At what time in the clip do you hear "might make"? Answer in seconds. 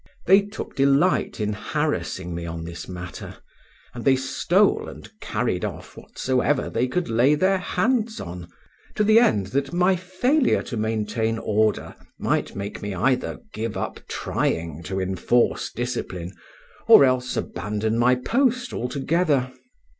12.17-12.81